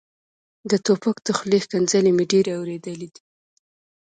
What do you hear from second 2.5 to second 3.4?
اورېدلې دي.